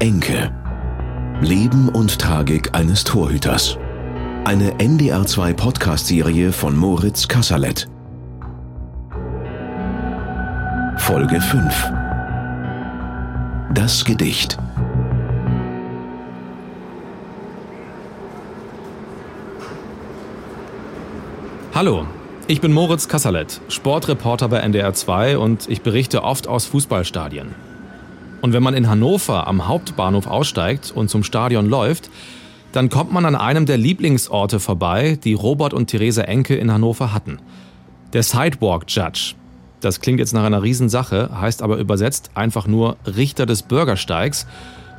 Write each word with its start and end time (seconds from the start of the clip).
Enke. 0.00 0.52
Leben 1.40 1.88
und 1.88 2.20
Tragik 2.20 2.72
eines 2.72 3.02
Torhüters. 3.02 3.78
Eine 4.44 4.76
NDR2 4.76 5.54
Podcast-Serie 5.54 6.52
von 6.52 6.76
Moritz 6.76 7.26
Kasserlet. 7.26 7.88
Folge 10.98 11.40
5. 11.40 11.92
Das 13.74 14.04
Gedicht. 14.04 14.56
Hallo, 21.74 22.06
ich 22.46 22.60
bin 22.60 22.72
Moritz 22.72 23.08
Kasserlet, 23.08 23.60
Sportreporter 23.68 24.46
bei 24.46 24.58
NDR 24.58 24.94
2 24.94 25.38
und 25.38 25.68
ich 25.68 25.82
berichte 25.82 26.22
oft 26.22 26.46
aus 26.46 26.66
Fußballstadien. 26.66 27.56
Und 28.40 28.52
wenn 28.52 28.62
man 28.62 28.74
in 28.74 28.88
Hannover 28.88 29.46
am 29.46 29.66
Hauptbahnhof 29.66 30.26
aussteigt 30.26 30.92
und 30.94 31.10
zum 31.10 31.24
Stadion 31.24 31.68
läuft, 31.68 32.10
dann 32.72 32.88
kommt 32.88 33.12
man 33.12 33.24
an 33.24 33.34
einem 33.34 33.66
der 33.66 33.78
Lieblingsorte 33.78 34.60
vorbei, 34.60 35.18
die 35.22 35.34
Robert 35.34 35.72
und 35.72 35.86
Theresa 35.86 36.22
Enke 36.22 36.54
in 36.54 36.70
Hannover 36.72 37.12
hatten. 37.12 37.38
Der 38.12 38.22
Sidewalk 38.22 38.84
Judge. 38.88 39.34
Das 39.80 40.00
klingt 40.00 40.18
jetzt 40.18 40.34
nach 40.34 40.44
einer 40.44 40.62
Riesensache, 40.62 41.30
heißt 41.40 41.62
aber 41.62 41.76
übersetzt 41.78 42.30
einfach 42.34 42.66
nur 42.66 42.96
Richter 43.06 43.46
des 43.46 43.62
Bürgersteigs 43.62 44.46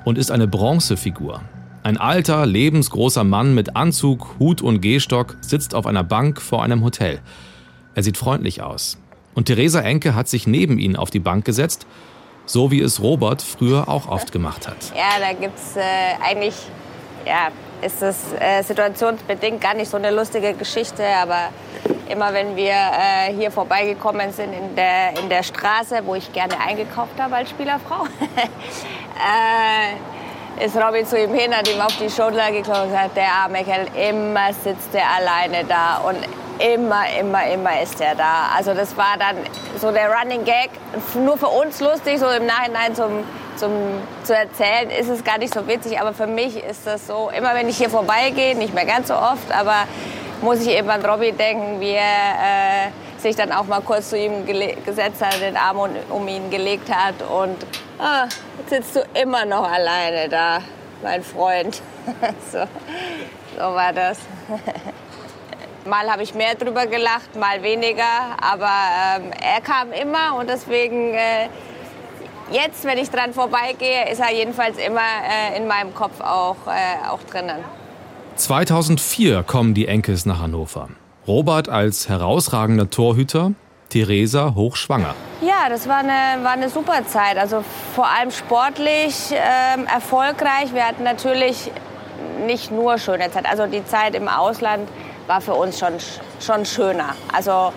und 0.06 0.18
ist 0.18 0.32
eine 0.32 0.48
Bronzefigur. 0.48 1.42
Ein 1.84 1.98
alter, 1.98 2.46
lebensgroßer 2.46 3.24
Mann 3.24 3.56
mit 3.56 3.76
Anzug, 3.76 4.36
Hut 4.40 4.62
und 4.62 4.82
Gehstock 4.82 5.38
sitzt 5.42 5.76
auf 5.76 5.86
einer 5.86 6.04
Bank 6.04 6.42
vor 6.42 6.64
einem 6.64 6.84
Hotel. 6.84 7.20
Er 7.96 8.04
sieht 8.04 8.18
freundlich 8.18 8.62
aus. 8.62 8.98
Und 9.34 9.46
Theresa 9.46 9.80
Enke 9.80 10.16
hat 10.16 10.28
sich 10.28 10.48
neben 10.48 10.80
ihn 10.80 10.96
auf 10.96 11.10
die 11.10 11.20
Bank 11.20 11.46
gesetzt, 11.46 11.86
so 12.50 12.72
wie 12.72 12.82
es 12.82 13.02
Robert 13.02 13.42
früher 13.42 13.88
auch 13.88 14.08
oft 14.08 14.32
gemacht 14.32 14.68
hat. 14.68 14.78
Ja, 14.96 15.20
da 15.20 15.34
gibt's 15.34 15.76
äh, 15.76 15.82
eigentlich, 16.24 16.56
ja, 17.26 17.50
ist 17.82 18.02
das 18.02 18.18
äh, 18.40 18.64
situationsbedingt 18.64 19.62
gar 19.62 19.76
nicht 19.76 19.90
so 19.90 19.98
eine 19.98 20.10
lustige 20.10 20.54
Geschichte, 20.54 21.06
aber 21.06 21.50
immer 22.10 22.34
wenn 22.34 22.56
wir 22.56 22.74
äh, 22.74 23.34
hier 23.38 23.52
vorbeigekommen 23.52 24.34
sind 24.34 24.52
in 24.52 24.76
der, 24.76 25.18
in 25.20 25.30
der 25.30 25.44
Straße, 25.44 26.02
wo 26.06 26.16
ich 26.16 26.34
gerne 26.34 26.60
eingekauft 26.60 27.20
habe 27.20 27.36
als 27.36 27.52
Spielerfrau, 27.52 28.06
äh, 30.60 30.66
ist 30.66 30.76
Robin 30.76 31.06
zu 31.06 31.22
ihm 31.22 31.34
hin, 31.34 31.56
hat 31.56 31.72
ihm 31.72 31.80
auf 31.80 31.96
die 31.98 32.10
Schulter 32.10 32.52
geklopft 32.52 32.82
und 32.82 32.90
gesagt, 32.90 33.16
der 33.16 33.32
arme 33.32 33.64
Kerl, 33.64 33.86
immer 33.96 34.52
sitzt 34.54 34.94
er 34.94 35.06
alleine 35.18 35.64
da 35.66 36.00
und 36.00 36.18
immer, 36.60 37.04
immer, 37.20 37.48
immer 37.48 37.82
ist 37.82 38.00
er 38.02 38.16
da. 38.16 38.50
Also 38.56 38.74
das 38.74 38.96
war 38.98 39.18
dann 39.18 39.38
so 39.80 39.92
der 39.92 40.12
Running 40.12 40.44
Gag, 40.44 40.70
nur 41.16 41.38
für 41.38 41.48
uns 41.48 41.80
lustig, 41.80 42.20
so 42.20 42.28
im 42.28 42.46
Nachhinein 42.46 42.94
zum, 42.96 43.24
zum, 43.56 43.72
zu 44.24 44.36
erzählen, 44.36 44.90
ist 44.90 45.10
es 45.10 45.24
gar 45.24 45.38
nicht 45.38 45.54
so 45.54 45.68
witzig, 45.68 46.00
aber 46.00 46.14
für 46.14 46.28
mich 46.28 46.62
ist 46.64 46.86
das 46.86 47.08
so, 47.08 47.32
immer 47.36 47.56
wenn 47.56 47.68
ich 47.70 47.78
hier 47.78 47.90
vorbeigehe, 47.90 48.56
nicht 48.56 48.74
mehr 48.74 48.86
ganz 48.86 49.08
so 49.08 49.16
oft, 49.16 49.52
aber 49.52 49.86
muss 50.42 50.62
ich 50.62 50.70
eben 50.70 50.90
an 50.90 51.04
Robby 51.04 51.32
denken, 51.32 51.80
wie 51.80 51.92
er 51.92 52.02
äh, 52.04 53.20
sich 53.20 53.36
dann 53.36 53.52
auch 53.52 53.66
mal 53.66 53.82
kurz 53.82 54.10
zu 54.10 54.18
ihm 54.18 54.46
gesetzt 54.46 55.22
hat, 55.22 55.42
den 55.42 55.58
Arm 55.58 55.80
um 56.10 56.28
ihn 56.28 56.50
gelegt 56.50 56.90
hat 56.94 57.16
und 57.22 57.58
ah, 58.00 58.26
jetzt 58.60 58.70
sitzt 58.70 58.96
du 58.96 59.20
immer 59.20 59.46
noch 59.46 59.70
alleine 59.70 60.30
da, 60.30 60.60
mein 61.04 61.24
Freund. 61.24 61.82
so, 62.52 62.60
so 63.58 63.62
war 63.62 63.94
das. 63.94 64.20
mal 65.86 66.10
habe 66.10 66.24
ich 66.24 66.34
mehr 66.34 66.56
drüber 66.56 66.86
gelacht, 66.86 67.36
mal 67.36 67.62
weniger, 67.64 68.04
aber 68.42 68.72
ähm, 69.18 69.32
er 69.42 69.62
kam 69.62 69.92
immer 69.92 70.38
und 70.38 70.50
deswegen 70.50 71.14
äh, 71.14 71.48
jetzt, 72.52 72.84
wenn 72.86 72.98
ich 72.98 73.10
dran 73.10 73.34
vorbeigehe, 73.34 74.10
ist 74.12 74.20
er 74.20 74.34
jedenfalls 74.34 74.78
immer 74.78 75.00
äh, 75.00 75.58
in 75.58 75.68
meinem 75.68 75.94
Kopf 75.94 76.20
auch, 76.22 76.58
äh, 76.68 77.10
auch 77.10 77.22
drinnen. 77.24 77.64
2004 78.36 79.44
kommen 79.44 79.74
die 79.74 79.88
Enkes 79.88 80.26
nach 80.26 80.40
Hannover. 80.40 80.90
Robert 81.28 81.70
als 81.70 82.10
herausragender 82.10 82.90
Torhüter, 82.90 83.52
Theresa 83.90 84.54
hochschwanger. 84.56 85.14
Ja, 85.42 85.70
das 85.70 85.88
war 85.88 85.98
eine, 85.98 86.44
war 86.44 86.52
eine 86.52 86.70
super 86.70 87.06
Zeit. 87.06 87.38
Also 87.38 87.64
vor 87.96 88.08
allem 88.08 88.32
sportlich 88.32 89.32
ähm, 89.32 89.86
erfolgreich. 89.88 90.74
Wir 90.74 90.86
hatten 90.86 91.04
natürlich 91.04 91.72
nicht 92.46 92.72
nur 92.72 92.98
schöne 92.98 93.32
Zeit. 93.32 93.46
Also 93.46 93.66
die 93.66 93.86
Zeit 93.86 94.16
im 94.16 94.28
Ausland 94.28 94.88
war 95.30 95.42
für 95.42 95.54
uns 95.54 95.78
schon, 95.78 95.94
schon 96.42 96.66
schöner. 96.66 97.16
Also 97.32 97.72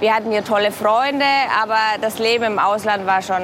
wir 0.00 0.14
hatten 0.14 0.30
hier 0.30 0.42
tolle 0.42 0.72
Freunde, 0.72 1.26
aber 1.62 1.76
das 2.00 2.18
Leben 2.18 2.44
im 2.44 2.58
Ausland 2.58 3.06
war 3.06 3.20
schon 3.20 3.42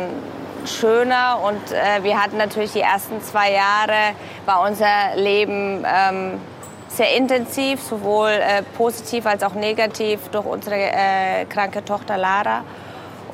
schöner 0.65 1.41
und 1.45 1.61
äh, 1.71 2.03
wir 2.03 2.21
hatten 2.21 2.39
natürlich 2.39 2.73
die 2.73 2.81
ersten 2.81 3.21
zwei 3.21 3.53
Jahre, 3.53 4.17
war 4.47 4.63
unser 4.67 5.17
Leben 5.17 5.85
ähm, 5.87 6.41
sehr 6.89 7.15
intensiv, 7.15 7.83
sowohl 7.83 8.31
äh, 8.31 8.63
positiv 8.79 9.27
als 9.27 9.43
auch 9.43 9.53
negativ 9.53 10.19
durch 10.33 10.47
unsere 10.47 10.77
äh, 10.77 11.45
kranke 11.45 11.85
Tochter 11.85 12.17
Lara. 12.17 12.65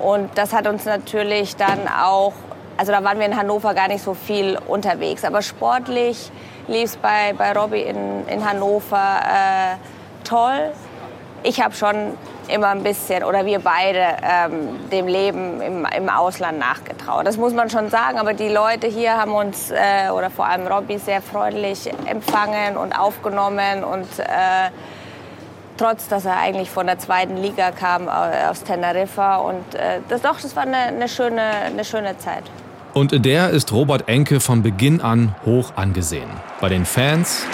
Und 0.00 0.36
das 0.36 0.52
hat 0.52 0.66
uns 0.66 0.84
natürlich 0.84 1.54
dann 1.54 1.86
auch, 1.86 2.32
also 2.76 2.90
da 2.90 3.04
waren 3.04 3.20
wir 3.20 3.26
in 3.26 3.36
Hannover 3.36 3.72
gar 3.72 3.86
nicht 3.86 4.02
so 4.02 4.14
viel 4.14 4.58
unterwegs, 4.66 5.24
aber 5.24 5.42
sportlich 5.42 6.32
lief 6.68 6.84
es 6.84 6.96
bei, 6.96 7.34
bei 7.36 7.52
Robbie 7.52 7.82
in, 7.82 8.26
in 8.28 8.48
Hannover 8.48 9.20
äh, 9.22 9.76
toll. 10.24 10.72
Ich 11.42 11.60
habe 11.60 11.74
schon 11.74 12.16
immer 12.48 12.68
ein 12.68 12.82
bisschen, 12.82 13.24
oder 13.24 13.44
wir 13.46 13.58
beide, 13.60 14.16
ähm, 14.22 14.88
dem 14.90 15.06
Leben 15.06 15.60
im, 15.60 15.86
im 15.86 16.08
Ausland 16.08 16.58
nachgetraut. 16.58 17.26
Das 17.26 17.36
muss 17.36 17.52
man 17.52 17.70
schon 17.70 17.90
sagen, 17.90 18.18
aber 18.18 18.34
die 18.34 18.48
Leute 18.48 18.86
hier 18.86 19.16
haben 19.16 19.32
uns, 19.32 19.70
äh, 19.70 20.10
oder 20.10 20.30
vor 20.30 20.46
allem 20.46 20.66
Robby, 20.66 20.98
sehr 20.98 21.22
freundlich 21.22 21.90
empfangen 22.06 22.76
und 22.76 22.92
aufgenommen 22.92 23.84
und 23.84 24.18
äh, 24.18 24.70
trotz, 25.78 26.08
dass 26.08 26.24
er 26.24 26.36
eigentlich 26.36 26.70
von 26.70 26.86
der 26.86 26.98
zweiten 26.98 27.36
Liga 27.36 27.70
kam, 27.70 28.08
aus 28.08 28.62
Teneriffa 28.62 29.36
und 29.36 29.74
äh, 29.74 30.00
das, 30.08 30.22
doch, 30.22 30.40
das 30.40 30.54
war 30.54 30.64
eine, 30.64 30.76
eine, 30.76 31.08
schöne, 31.08 31.42
eine 31.66 31.84
schöne 31.84 32.18
Zeit. 32.18 32.44
Und 32.94 33.12
in 33.12 33.22
der 33.22 33.50
ist 33.50 33.72
Robert 33.72 34.08
Enke 34.08 34.40
von 34.40 34.62
Beginn 34.62 35.00
an 35.00 35.34
hoch 35.46 35.72
angesehen. 35.76 36.28
Bei 36.60 36.68
den 36.68 36.84
Fans, 36.84 37.46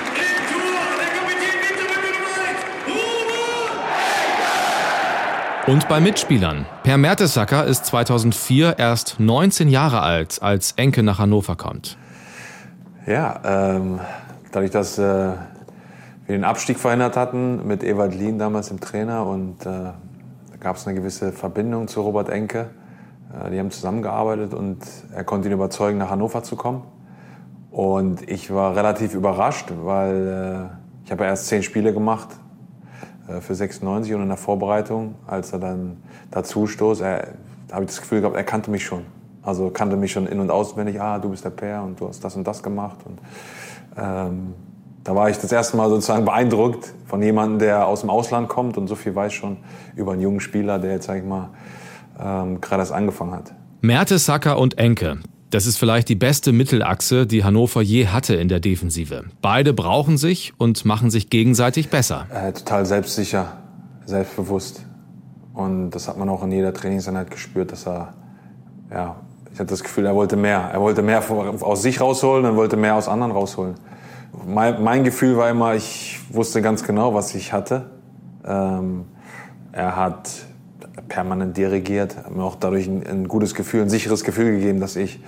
Und 5.69 5.87
bei 5.87 6.01
Mitspielern. 6.01 6.65
Per 6.83 6.97
Mertesacker 6.97 7.67
ist 7.67 7.85
2004 7.85 8.79
erst 8.79 9.21
19 9.21 9.69
Jahre 9.69 10.01
alt, 10.01 10.39
als 10.41 10.73
Enke 10.77 11.03
nach 11.03 11.19
Hannover 11.19 11.57
kommt. 11.57 11.99
Ja, 13.07 13.39
ähm, 13.45 14.01
dadurch, 14.51 14.71
dass 14.71 14.99
äh, 14.99 15.03
wir 15.03 15.37
den 16.27 16.45
Abstieg 16.45 16.79
verhindert 16.79 17.19
hatten 17.19 17.67
mit 17.67 17.85
Ewald 17.85 18.15
Lien 18.15 18.39
damals 18.39 18.71
im 18.71 18.81
Trainer 18.81 19.27
und 19.27 19.61
äh, 19.61 19.65
da 19.65 19.95
gab 20.59 20.77
es 20.77 20.87
eine 20.87 20.99
gewisse 20.99 21.33
Verbindung 21.33 21.87
zu 21.87 22.01
Robert 22.01 22.31
Enke. 22.31 22.71
Äh, 23.33 23.51
die 23.51 23.59
haben 23.59 23.71
zusammengearbeitet 23.71 24.55
und 24.55 24.79
er 25.15 25.25
konnte 25.25 25.49
ihn 25.49 25.55
überzeugen, 25.55 25.99
nach 25.99 26.11
Hannover 26.11 26.43
zu 26.43 26.57
kommen. 26.57 26.83
Und 27.71 28.29
ich 28.29 28.53
war 28.53 28.75
relativ 28.77 29.15
überrascht, 29.15 29.73
weil 29.83 30.71
äh, 30.71 31.05
ich 31.05 31.13
habe 31.13 31.25
ja 31.25 31.31
erst 31.31 31.47
zehn 31.47 31.63
Spiele 31.63 31.93
gemacht 31.93 32.29
äh, 33.29 33.41
für 33.41 33.55
96 33.55 34.15
und 34.15 34.23
in 34.23 34.29
der 34.29 34.37
Vorbereitung, 34.37 35.15
als 35.27 35.53
er 35.53 35.59
dann 35.59 35.99
dazu 36.31 36.67
stoß, 36.67 37.03
habe 37.03 37.25
ich 37.81 37.87
das 37.87 38.01
Gefühl 38.01 38.21
gehabt, 38.21 38.37
er 38.37 38.45
kannte 38.45 38.71
mich 38.71 38.85
schon. 38.85 39.05
Also 39.43 39.71
kannte 39.71 39.97
mich 39.97 40.13
schon 40.13 40.27
in- 40.27 40.41
und 40.41 40.51
auswendig, 40.51 41.01
ah, 41.01 41.19
du 41.19 41.31
bist 41.31 41.45
der 41.45 41.51
Per 41.51 41.83
und 41.83 42.01
du 42.01 42.09
hast 42.09 42.23
das 42.23 42.37
und 42.37 42.47
das 42.47 42.63
gemacht. 42.63 42.99
Und, 43.05 43.19
ähm, 43.97 44.55
da 45.05 45.15
war 45.15 45.31
ich 45.31 45.39
das 45.39 45.51
erste 45.53 45.77
Mal 45.77 45.89
sozusagen 45.89 46.27
beeindruckt 46.27 46.93
von 47.07 47.23
jemandem, 47.23 47.61
der 47.61 47.87
aus 47.87 48.03
dem 48.03 48.11
Ausland 48.11 48.49
kommt 48.49 48.77
und 48.77 48.89
so 48.89 48.95
viel 48.95 49.15
weiß 49.15 49.33
schon 49.33 49.57
über 49.97 50.13
einen 50.13 50.21
jungen 50.21 50.41
Spieler, 50.41 50.79
der 50.79 50.93
jetzt, 50.93 51.07
sag 51.07 51.17
ich 51.17 51.25
mal, 51.25 51.49
ähm, 52.21 52.61
gerade 52.61 52.83
erst 52.83 52.93
angefangen 52.93 53.33
hat. 53.33 53.55
Mertesacker 53.81 54.59
und 54.59 54.79
Enke, 54.79 55.19
das 55.51 55.67
ist 55.67 55.79
vielleicht 55.79 56.09
die 56.09 56.15
beste 56.15 56.53
Mittelachse, 56.53 57.27
die 57.27 57.43
Hannover 57.43 57.81
je 57.81 58.09
hatte 58.09 58.35
in 58.35 58.49
der 58.49 58.61
Defensive. 58.61 59.25
Beide 59.41 59.73
brauchen 59.73 60.19
sich 60.19 60.53
und 60.59 60.85
machen 60.85 61.11
sich 61.11 61.31
gegenseitig 61.31 61.89
besser. 61.89 62.27
Äh, 62.33 62.53
total 62.53 62.85
selbstsicher, 62.85 63.57
selbstbewusst. 64.05 64.85
Und 65.55 65.91
das 65.91 66.07
hat 66.07 66.19
man 66.19 66.29
auch 66.29 66.43
in 66.45 66.53
jeder 66.53 66.75
Trainingseinheit 66.75 67.31
gespürt, 67.31 67.73
dass 67.73 67.87
er, 67.87 68.15
ja, 68.91 69.17
ich 69.53 69.59
hatte 69.59 69.71
das 69.71 69.83
Gefühl, 69.83 70.07
er 70.07 70.15
wollte 70.15 70.37
mehr. 70.37 70.71
Er 70.73 70.81
wollte 70.81 71.03
mehr 71.03 71.23
aus 71.31 71.83
sich 71.83 72.01
rausholen 72.01 72.45
und 72.45 72.57
wollte 72.57 72.77
mehr 72.77 72.95
aus 72.95 73.09
anderen 73.09 73.33
rausholen. 73.33 73.75
Mein, 74.47 74.83
mein 74.83 75.03
Gefühl 75.03 75.37
war 75.37 75.49
immer, 75.51 75.75
ich 75.75 76.21
wusste 76.31 76.63
ganz 76.63 76.85
genau, 76.85 77.15
was 77.15 77.35
ich 77.35 77.53
hatte. 77.53 77.91
Ähm, 78.45 79.07
er 79.73 79.97
hat 79.97 80.31
permanent 81.09 81.57
dirigiert, 81.57 82.17
hat 82.17 82.35
mir 82.35 82.43
auch 82.43 82.57
dadurch 82.57 82.87
ein, 82.87 83.07
ein, 83.07 83.29
gutes 83.29 83.55
Gefühl, 83.55 83.83
ein 83.83 83.91
sicheres 83.91 84.25
Gefühl 84.25 84.53
gegeben, 84.53 84.81
dass 84.81 84.97
ich, 84.97 85.21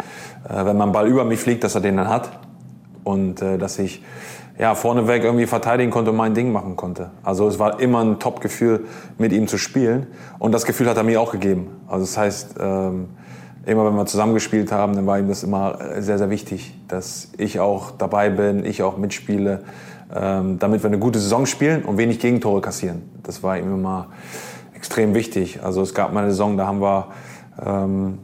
äh, 0.49 0.65
wenn 0.65 0.77
man 0.77 0.93
Ball 0.93 1.09
über 1.09 1.25
mich 1.25 1.41
fliegt, 1.41 1.65
dass 1.65 1.75
er 1.75 1.81
den 1.81 1.97
dann 1.97 2.09
hat 2.09 2.31
und 3.05 3.43
äh, 3.43 3.59
dass 3.59 3.79
ich 3.79 4.03
ja 4.59 4.75
vorneweg 4.75 5.25
irgendwie 5.25 5.47
verteidigen 5.47 5.91
konnte 5.91 6.11
und 6.11 6.17
mein 6.17 6.35
Ding 6.35 6.53
machen 6.53 6.77
konnte. 6.77 7.11
Also 7.23 7.49
es 7.49 7.59
war 7.59 7.81
immer 7.81 8.05
ein 8.05 8.19
Top-Gefühl, 8.19 8.85
mit 9.17 9.33
ihm 9.33 9.49
zu 9.49 9.57
spielen 9.57 10.07
und 10.39 10.53
das 10.53 10.67
Gefühl 10.67 10.89
hat 10.89 10.97
er 10.97 11.03
mir 11.03 11.21
auch 11.21 11.33
gegeben. 11.33 11.69
Also 11.89 12.05
das 12.05 12.19
heißt, 12.19 12.55
ähm, 12.61 13.09
immer 13.65 13.87
wenn 13.87 13.95
wir 13.95 14.07
zusammengespielt 14.07 14.71
haben, 14.71 14.95
dann 14.95 15.07
war 15.07 15.19
ihm 15.19 15.29
das 15.29 15.43
immer 15.43 15.79
sehr, 15.99 16.19
sehr 16.19 16.31
wichtig, 16.31 16.75
dass 16.89 17.29
ich 17.39 17.61
auch 17.61 17.93
dabei 17.93 18.31
bin, 18.31 18.65
ich 18.65 18.83
auch 18.83 18.99
mitspiele, 18.99 19.63
ähm, 20.15 20.59
damit 20.59 20.83
wir 20.83 20.89
eine 20.89 20.99
gute 20.99 21.19
Saison 21.19 21.47
spielen 21.47 21.83
und 21.85 21.97
wenig 21.97 22.19
Gegentore 22.19 22.61
kassieren. 22.61 23.03
Das 23.23 23.43
war 23.43 23.59
ihm 23.59 23.73
immer 23.73 24.09
extrem 24.81 25.13
wichtig. 25.13 25.63
Also 25.63 25.83
es 25.83 25.93
gab 25.93 26.15
mal 26.15 26.21
eine 26.21 26.31
Saison, 26.31 26.57
da 26.57 26.67
haben 26.67 26.81
wir 26.81 27.09
ähm, 27.63 28.19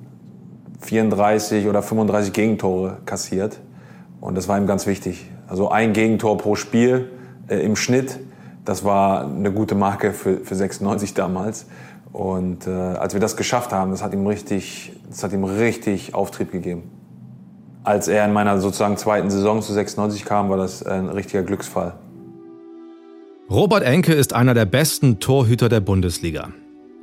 34 0.80 1.68
oder 1.68 1.82
35 1.82 2.32
Gegentore 2.32 2.96
kassiert 3.04 3.60
und 4.22 4.38
das 4.38 4.48
war 4.48 4.56
ihm 4.56 4.66
ganz 4.66 4.86
wichtig. 4.86 5.30
Also 5.48 5.68
ein 5.68 5.92
Gegentor 5.92 6.38
pro 6.38 6.54
Spiel 6.54 7.10
äh, 7.48 7.56
im 7.56 7.76
Schnitt, 7.76 8.18
das 8.64 8.86
war 8.86 9.26
eine 9.26 9.52
gute 9.52 9.74
Marke 9.74 10.14
für, 10.14 10.38
für 10.38 10.54
96 10.54 11.12
damals. 11.12 11.66
Und 12.10 12.66
äh, 12.66 12.70
als 12.70 13.12
wir 13.12 13.20
das 13.20 13.36
geschafft 13.36 13.74
haben, 13.74 13.90
das 13.90 14.02
hat 14.02 14.14
ihm 14.14 14.26
richtig, 14.26 14.94
das 15.10 15.22
hat 15.22 15.34
ihm 15.34 15.44
richtig 15.44 16.14
Auftrieb 16.14 16.52
gegeben. 16.52 16.90
Als 17.84 18.08
er 18.08 18.24
in 18.24 18.32
meiner 18.32 18.58
sozusagen 18.60 18.96
zweiten 18.96 19.28
Saison 19.28 19.60
zu 19.60 19.74
96 19.74 20.24
kam, 20.24 20.48
war 20.48 20.56
das 20.56 20.82
ein 20.82 21.10
richtiger 21.10 21.42
Glücksfall. 21.42 21.92
Robert 23.48 23.84
Enke 23.84 24.12
ist 24.12 24.32
einer 24.32 24.54
der 24.54 24.64
besten 24.64 25.20
Torhüter 25.20 25.69
der 25.69 25.78
Bundesliga. 25.78 26.48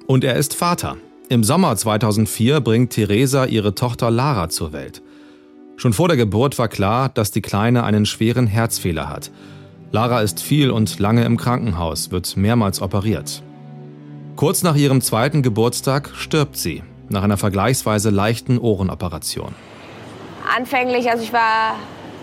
Und 0.08 0.26
er 0.26 0.36
ist 0.36 0.54
Vater. 0.54 0.98
Im 1.30 1.42
Sommer 1.42 1.74
2004 1.74 2.60
bringt 2.60 2.92
Theresa 2.92 3.46
ihre 3.46 3.76
Tochter 3.76 4.12
Lara 4.12 4.50
zur 4.50 4.74
Welt. 4.74 5.02
Schon 5.78 5.94
vor 5.94 6.10
der 6.10 6.18
Geburt 6.18 6.60
war 6.60 6.68
klar, 6.68 7.08
dass 7.08 7.32
die 7.32 7.42
Kleine 7.42 7.86
einen 7.86 8.06
schweren 8.06 8.46
Herzfehler 8.46 9.08
hat. 9.08 9.32
Lara 9.94 10.20
ist 10.20 10.42
viel 10.42 10.70
und 10.70 11.00
lange 11.00 11.24
im 11.24 11.38
Krankenhaus, 11.38 12.12
wird 12.12 12.36
mehrmals 12.36 12.82
operiert. 12.82 13.42
Kurz 14.36 14.64
nach 14.64 14.76
ihrem 14.76 15.00
zweiten 15.00 15.44
Geburtstag 15.44 16.10
stirbt 16.14 16.58
sie, 16.58 16.84
nach 17.08 17.24
einer 17.24 17.38
vergleichsweise 17.38 18.10
leichten 18.10 18.58
Ohrenoperation. 18.58 19.56
Anfänglich, 20.58 21.10
also 21.10 21.24
ich 21.24 21.32
war 21.32 21.76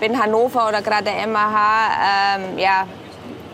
in 0.02 0.20
Hannover 0.22 0.68
oder 0.68 0.82
gerade 0.82 1.10
MAH, 1.26 2.36
ähm, 2.36 2.58
ja, 2.58 2.86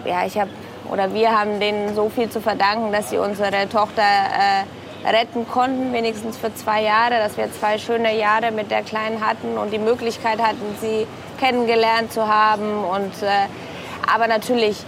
ja, 0.06 0.26
ich 0.26 0.38
habe 0.38 0.50
oder 0.90 1.12
wir 1.12 1.36
haben 1.36 1.58
denen 1.58 1.94
so 1.94 2.08
viel 2.08 2.30
zu 2.30 2.40
verdanken, 2.40 2.92
dass 2.92 3.10
sie 3.10 3.18
unsere 3.18 3.68
Tochter 3.68 4.02
äh, 4.02 5.08
retten 5.08 5.46
konnten, 5.48 5.92
wenigstens 5.92 6.36
für 6.36 6.54
zwei 6.54 6.82
Jahre, 6.82 7.18
dass 7.18 7.36
wir 7.36 7.52
zwei 7.52 7.78
schöne 7.78 8.16
Jahre 8.16 8.50
mit 8.52 8.70
der 8.70 8.82
Kleinen 8.82 9.24
hatten 9.24 9.56
und 9.58 9.72
die 9.72 9.78
Möglichkeit 9.78 10.40
hatten, 10.40 10.76
sie 10.80 11.06
kennengelernt 11.38 12.12
zu 12.12 12.26
haben. 12.26 12.84
Und, 12.84 13.22
äh, 13.22 13.46
aber 14.12 14.26
natürlich 14.26 14.78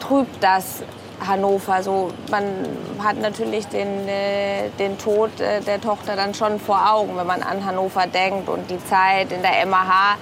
trübt 0.00 0.42
das 0.42 0.82
Hannover. 1.26 1.82
So, 1.82 2.12
man 2.30 2.44
hat 3.02 3.20
natürlich 3.20 3.66
den, 3.66 4.08
äh, 4.08 4.68
den 4.78 4.98
Tod 4.98 5.40
äh, 5.40 5.60
der 5.60 5.80
Tochter 5.80 6.16
dann 6.16 6.34
schon 6.34 6.60
vor 6.60 6.92
Augen, 6.92 7.16
wenn 7.16 7.26
man 7.26 7.42
an 7.42 7.64
Hannover 7.64 8.06
denkt 8.06 8.48
und 8.48 8.70
die 8.70 8.84
Zeit 8.84 9.32
in 9.32 9.42
der 9.42 9.66
MAH. 9.66 10.16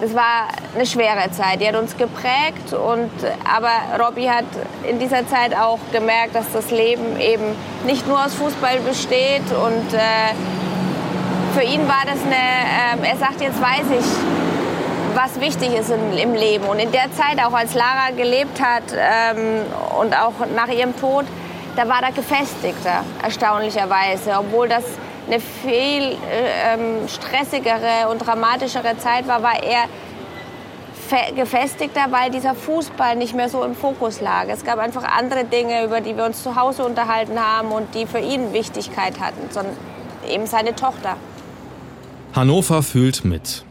Das 0.00 0.14
war 0.14 0.48
eine 0.74 0.86
schwere 0.86 1.30
Zeit, 1.30 1.60
die 1.60 1.68
hat 1.68 1.76
uns 1.76 1.96
geprägt. 1.96 2.72
Und, 2.72 3.10
aber 3.44 4.04
Robby 4.04 4.24
hat 4.24 4.44
in 4.88 4.98
dieser 4.98 5.26
Zeit 5.28 5.54
auch 5.56 5.78
gemerkt, 5.92 6.34
dass 6.34 6.50
das 6.52 6.70
Leben 6.70 7.20
eben 7.20 7.44
nicht 7.84 8.06
nur 8.08 8.24
aus 8.24 8.34
Fußball 8.34 8.80
besteht. 8.80 9.44
Und 9.52 9.94
äh, 9.94 10.34
für 11.54 11.62
ihn 11.62 11.86
war 11.86 12.02
das 12.04 12.18
eine, 12.24 13.04
äh, 13.04 13.10
er 13.10 13.16
sagt, 13.16 13.40
jetzt 13.40 13.60
weiß 13.60 13.84
ich, 13.98 14.06
was 15.14 15.40
wichtig 15.40 15.74
ist 15.74 15.90
im, 15.90 16.16
im, 16.16 16.34
Leben. 16.34 16.64
Und 16.64 16.78
in 16.78 16.90
der 16.90 17.12
Zeit, 17.12 17.38
auch 17.44 17.52
als 17.52 17.74
Lara 17.74 18.10
gelebt 18.16 18.60
hat 18.60 18.84
ähm, 18.96 19.62
und 19.98 20.14
auch 20.18 20.32
nach 20.54 20.68
ihrem 20.68 20.96
Tod, 20.98 21.26
da 21.76 21.88
war 21.88 22.02
er 22.02 22.12
gefestigter, 22.12 23.04
erstaunlicherweise. 23.22 24.32
Obwohl 24.38 24.68
das 24.68 24.84
eine 25.32 25.40
viel 25.40 26.02
äh, 26.02 26.74
ähm, 26.74 27.08
stressigere 27.08 28.10
und 28.10 28.18
dramatischere 28.18 28.98
Zeit 28.98 29.26
war, 29.26 29.42
war 29.42 29.62
er 29.62 29.84
gefestigter, 31.36 32.06
weil 32.10 32.30
dieser 32.30 32.54
Fußball 32.54 33.16
nicht 33.16 33.34
mehr 33.34 33.50
so 33.50 33.64
im 33.64 33.74
Fokus 33.74 34.22
lag. 34.22 34.46
Es 34.48 34.64
gab 34.64 34.78
einfach 34.78 35.04
andere 35.04 35.44
Dinge, 35.44 35.84
über 35.84 36.00
die 36.00 36.16
wir 36.16 36.24
uns 36.24 36.42
zu 36.42 36.56
Hause 36.56 36.84
unterhalten 36.84 37.38
haben 37.38 37.68
und 37.68 37.94
die 37.94 38.06
für 38.06 38.18
ihn 38.18 38.54
Wichtigkeit 38.54 39.20
hatten, 39.20 39.50
sondern 39.50 39.74
eben 40.26 40.46
seine 40.46 40.74
Tochter. 40.74 41.16
Hannover 42.34 42.82
fühlt 42.82 43.26
mit. 43.26 43.64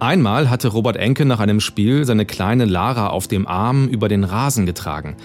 Einmal 0.00 0.50
hatte 0.50 0.68
Robert 0.68 0.96
Enke 0.96 1.24
nach 1.24 1.38
einem 1.38 1.60
Spiel 1.60 2.04
seine 2.04 2.26
kleine 2.26 2.64
Lara 2.64 3.08
auf 3.08 3.28
dem 3.28 3.46
Arm 3.46 3.86
über 3.86 4.08
den 4.08 4.24
Rasen 4.24 4.66
getragen. 4.66 5.16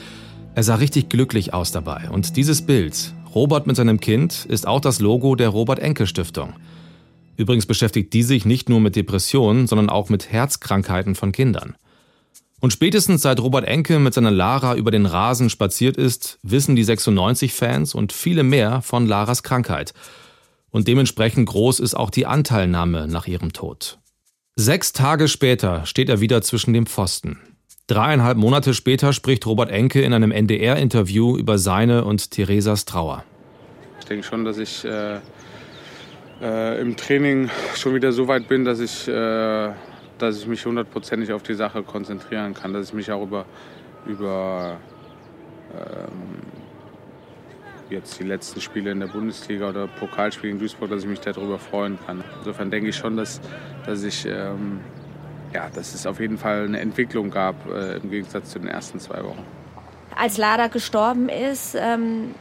Er 0.54 0.62
sah 0.62 0.75
richtig 0.75 1.10
glücklich 1.10 1.54
aus 1.54 1.71
dabei. 1.71 2.10
Und 2.12 2.36
dieses 2.38 2.62
Bild, 2.62 3.13
Robert 3.36 3.68
mit 3.68 3.76
seinem 3.76 4.00
Kind, 4.00 4.46
ist 4.46 4.68
auch 4.68 4.81
das 4.81 5.00
Logo 5.00 5.36
der 5.36 5.50
Robert 5.50 5.80
Enke 5.80 6.08
Stiftung. 6.08 6.54
Übrigens 7.38 7.66
beschäftigt 7.66 8.14
die 8.14 8.24
sich 8.24 8.46
nicht 8.46 8.70
nur 8.70 8.80
mit 8.80 8.96
Depressionen, 8.96 9.68
sondern 9.68 9.90
auch 9.90 10.10
mit 10.10 10.31
Herzkrankheiten 10.31 11.16
von 11.16 11.31
Kindern. 11.31 11.76
Und 12.60 12.74
spätestens 12.74 13.22
seit 13.22 13.40
Robert 13.40 13.66
Enke 13.66 14.00
mit 14.00 14.14
seiner 14.14 14.31
Lara 14.31 14.76
über 14.76 14.92
den 14.92 15.06
Rasen 15.06 15.50
spaziert 15.50 15.96
ist, 15.96 16.40
wissen 16.44 16.76
die 16.76 16.84
96-Fans 16.84 17.96
und 17.96 18.12
viele 18.12 18.44
mehr 18.44 18.81
von 18.81 19.08
Laras 19.08 19.44
Krankheit. 19.44 19.94
Und 20.70 20.88
dementsprechend 20.88 21.48
groß 21.48 21.80
ist 21.80 21.96
auch 21.96 22.10
die 22.10 22.26
Anteilnahme 22.26 23.08
nach 23.08 23.28
ihrem 23.28 23.54
Tod. 23.54 24.00
Sechs 24.56 24.92
Tage 24.92 25.30
später 25.30 25.86
steht 25.86 26.10
er 26.10 26.20
wieder 26.20 26.42
zwischen 26.42 26.74
dem 26.74 26.86
Pfosten. 26.86 27.40
Dreieinhalb 27.90 28.38
Monate 28.38 28.76
später 28.76 29.14
spricht 29.14 29.48
Robert 29.48 29.72
Enke 29.72 30.02
in 30.02 30.14
einem 30.14 30.32
NDR-Interview 30.32 31.36
über 31.36 31.58
seine 31.58 32.06
und 32.06 32.30
Theresas 32.30 32.86
Trauer. 32.86 33.24
Ich 34.00 34.06
denke 34.06 34.24
schon, 34.24 34.46
dass 34.46 34.60
ich 34.60 34.86
äh, 34.86 35.18
äh, 36.40 36.80
im 36.80 36.96
Training 36.96 37.50
schon 37.76 37.96
wieder 37.96 38.12
so 38.12 38.28
weit 38.28 38.48
bin, 38.48 38.64
dass 38.64 38.80
ich, 38.80 39.08
äh, 39.08 39.72
dass 40.20 40.38
ich 40.38 40.46
mich 40.46 40.64
hundertprozentig 40.68 41.34
auf 41.34 41.42
die 41.42 41.56
Sache 41.56 41.82
konzentrieren 41.82 42.54
kann, 42.54 42.74
dass 42.74 42.90
ich 42.90 42.94
mich 42.94 43.12
auch 43.12 43.24
über, 43.24 43.46
über 44.06 44.78
ähm, 45.74 46.44
jetzt 47.90 48.20
die 48.20 48.24
letzten 48.24 48.62
Spiele 48.62 48.92
in 48.92 49.00
der 49.00 49.08
Bundesliga 49.08 49.68
oder 49.68 49.88
Pokalspiele 49.88 50.54
in 50.54 50.60
Duisburg, 50.60 50.92
dass 50.92 51.02
ich 51.02 51.10
mich 51.10 51.22
darüber 51.22 51.58
freuen 51.58 51.98
kann. 52.06 52.24
Insofern 52.38 52.70
denke 52.70 52.90
ich 52.90 52.98
schon, 52.98 53.18
dass, 53.18 53.42
dass 53.88 54.04
ich 54.04 54.28
ähm, 54.30 54.82
ja, 55.54 55.69
dass 55.74 55.94
es 55.94 56.06
auf 56.06 56.19
jeden 56.19 56.38
Fall 56.38 56.66
eine 56.66 56.80
Entwicklung 56.80 57.31
gab 57.31 57.56
äh, 57.69 57.98
im 57.98 58.10
Gegensatz 58.10 58.51
zu 58.51 58.60
den 58.60 58.68
ersten 58.68 59.00
zwei 59.00 59.24
Wochen. 59.24 59.46
Als 60.16 60.38
Lara 60.38 60.68
gestorben 60.68 61.30
ist, 61.30 61.75
ähm, 61.75 62.36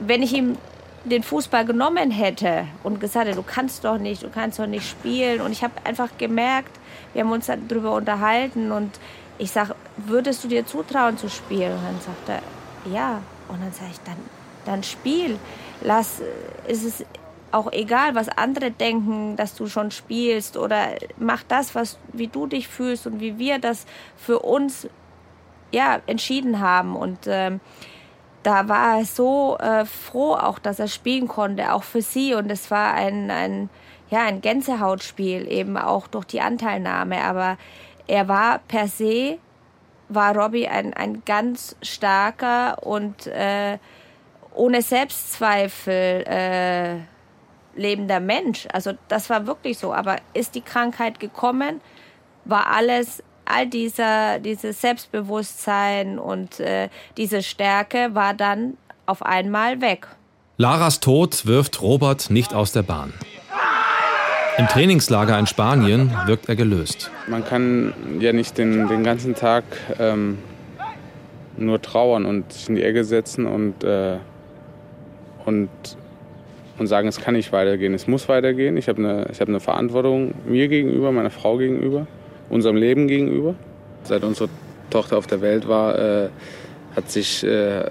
wenn 0.00 0.22
ich 0.22 0.32
ihm 0.32 0.56
den 1.04 1.22
Fußball 1.22 1.66
genommen 1.66 2.10
hätte 2.10 2.66
und 2.82 3.00
gesagt 3.00 3.26
hätte, 3.26 3.36
du 3.36 3.42
kannst 3.42 3.84
doch 3.84 3.98
nicht, 3.98 4.22
du 4.22 4.30
kannst 4.30 4.58
doch 4.58 4.66
nicht 4.66 4.88
spielen. 4.88 5.40
Und 5.40 5.52
ich 5.52 5.62
habe 5.62 5.74
einfach 5.84 6.08
gemerkt, 6.18 6.70
wir 7.12 7.22
haben 7.22 7.32
uns 7.32 7.46
darüber 7.46 7.92
unterhalten 7.92 8.72
und 8.72 8.98
ich 9.38 9.50
sage, 9.50 9.74
würdest 9.96 10.42
du 10.44 10.48
dir 10.48 10.66
zutrauen 10.66 11.18
zu 11.18 11.28
spielen? 11.28 11.72
Und 11.72 11.84
dann 11.84 12.00
sagt 12.00 12.28
er, 12.28 12.92
ja. 12.92 13.20
Und 13.48 13.62
dann 13.62 13.72
sage 13.72 13.90
ich, 13.90 14.00
dann, 14.00 14.16
dann 14.64 14.82
spiel. 14.82 15.38
Lass, 15.82 16.22
ist 16.66 16.84
es 16.84 17.04
auch 17.54 17.72
egal, 17.72 18.14
was 18.14 18.28
andere 18.28 18.70
denken, 18.70 19.36
dass 19.36 19.54
du 19.54 19.66
schon 19.66 19.90
spielst 19.90 20.56
oder 20.56 20.88
mach 21.18 21.42
das, 21.44 21.74
was, 21.74 21.98
wie 22.12 22.26
du 22.26 22.46
dich 22.46 22.68
fühlst 22.68 23.06
und 23.06 23.20
wie 23.20 23.38
wir 23.38 23.58
das 23.58 23.86
für 24.16 24.40
uns 24.40 24.88
ja, 25.70 26.00
entschieden 26.06 26.60
haben. 26.60 26.96
Und 26.96 27.20
ähm, 27.26 27.60
da 28.42 28.68
war 28.68 28.98
er 28.98 29.04
so 29.04 29.56
äh, 29.58 29.84
froh 29.84 30.34
auch, 30.34 30.58
dass 30.58 30.78
er 30.78 30.88
spielen 30.88 31.28
konnte, 31.28 31.72
auch 31.72 31.82
für 31.82 32.02
sie. 32.02 32.34
Und 32.34 32.50
es 32.50 32.70
war 32.70 32.94
ein, 32.94 33.30
ein, 33.30 33.70
ja, 34.10 34.20
ein 34.24 34.40
Gänsehautspiel, 34.40 35.50
eben 35.50 35.76
auch 35.76 36.06
durch 36.06 36.24
die 36.26 36.40
Anteilnahme. 36.40 37.22
Aber 37.22 37.56
er 38.06 38.28
war 38.28 38.58
per 38.58 38.88
se 38.88 39.38
war 40.08 40.36
Robbie 40.36 40.68
ein, 40.68 40.94
ein 40.94 41.22
ganz 41.24 41.76
starker 41.82 42.82
und 42.82 43.26
äh, 43.26 43.78
ohne 44.54 44.82
Selbstzweifel 44.82 46.24
äh, 46.26 47.13
lebender 47.76 48.20
Mensch. 48.20 48.66
Also 48.72 48.92
das 49.08 49.30
war 49.30 49.46
wirklich 49.46 49.78
so. 49.78 49.92
Aber 49.92 50.16
ist 50.32 50.54
die 50.54 50.60
Krankheit 50.60 51.20
gekommen, 51.20 51.80
war 52.44 52.68
alles, 52.68 53.22
all 53.44 53.66
dieser, 53.66 54.38
dieses 54.38 54.80
Selbstbewusstsein 54.80 56.18
und 56.18 56.60
äh, 56.60 56.88
diese 57.16 57.42
Stärke 57.42 58.14
war 58.14 58.34
dann 58.34 58.76
auf 59.06 59.22
einmal 59.22 59.80
weg. 59.80 60.06
Laras 60.56 61.00
Tod 61.00 61.46
wirft 61.46 61.82
Robert 61.82 62.30
nicht 62.30 62.54
aus 62.54 62.72
der 62.72 62.82
Bahn. 62.82 63.12
Im 64.56 64.68
Trainingslager 64.68 65.36
in 65.36 65.48
Spanien 65.48 66.12
wirkt 66.26 66.48
er 66.48 66.54
gelöst. 66.54 67.10
Man 67.26 67.44
kann 67.44 67.92
ja 68.20 68.32
nicht 68.32 68.56
den, 68.56 68.86
den 68.86 69.02
ganzen 69.02 69.34
Tag 69.34 69.64
ähm, 69.98 70.38
nur 71.56 71.82
trauern 71.82 72.24
und 72.24 72.52
sich 72.52 72.68
in 72.68 72.76
die 72.76 72.84
Ecke 72.84 73.04
setzen 73.04 73.46
und, 73.46 73.82
äh, 73.82 74.18
und, 75.44 75.70
und 76.78 76.86
sagen, 76.86 77.08
es 77.08 77.20
kann 77.20 77.34
nicht 77.34 77.52
weitergehen. 77.52 77.94
Es 77.94 78.06
muss 78.06 78.28
weitergehen. 78.28 78.76
Ich 78.76 78.88
habe 78.88 78.98
eine, 78.98 79.26
hab 79.38 79.48
eine 79.48 79.60
Verantwortung 79.60 80.34
mir 80.46 80.68
gegenüber, 80.68 81.12
meiner 81.12 81.30
Frau 81.30 81.56
gegenüber, 81.56 82.06
unserem 82.50 82.76
Leben 82.76 83.06
gegenüber. 83.06 83.54
Seit 84.02 84.24
unsere 84.24 84.48
Tochter 84.90 85.16
auf 85.16 85.26
der 85.26 85.40
Welt 85.40 85.68
war, 85.68 85.98
äh, 85.98 86.28
hat 86.94 87.10
sich 87.10 87.44
äh, 87.44 87.84